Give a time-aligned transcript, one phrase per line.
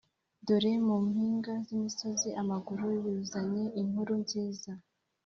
[0.45, 4.71] Dore mu mpinga z’imisozi amaguru y’uzanye inkuru nziza